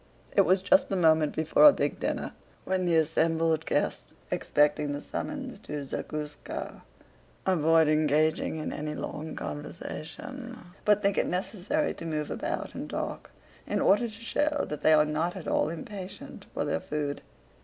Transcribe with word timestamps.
It 0.35 0.45
was 0.47 0.63
just 0.63 0.89
the 0.89 0.95
moment 0.95 1.35
before 1.35 1.63
a 1.63 1.71
big 1.71 1.99
dinner 1.99 2.33
when 2.65 2.85
the 2.85 2.95
assembled 2.97 3.67
guests, 3.67 4.15
expecting 4.31 4.93
the 4.93 4.99
summons 4.99 5.59
to 5.59 5.73
zakúska, 5.83 6.81
* 7.11 7.45
avoid 7.45 7.87
engaging 7.87 8.57
in 8.57 8.73
any 8.73 8.95
long 8.95 9.35
conversation 9.35 10.57
but 10.85 11.03
think 11.03 11.19
it 11.19 11.27
necessary 11.27 11.93
to 11.93 12.05
move 12.05 12.31
about 12.31 12.73
and 12.73 12.89
talk, 12.89 13.29
in 13.67 13.79
order 13.79 14.07
to 14.07 14.09
show 14.09 14.65
that 14.67 14.81
they 14.81 14.93
are 14.93 15.05
not 15.05 15.35
at 15.35 15.47
all 15.47 15.69
impatient 15.69 16.47
for 16.51 16.65
their 16.65 16.79
food. 16.79 17.21